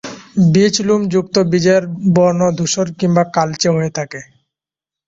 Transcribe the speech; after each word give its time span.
বীজ 0.51 0.75
লোম 0.87 1.01
যুক্ত, 1.13 1.35
বীজের 1.51 1.83
বর্ণ 2.15 2.41
ধূসর 2.57 2.87
কিংবা 2.99 3.23
কালচে 3.35 3.69
হয়ে 3.75 3.91
থাকে। 3.97 4.19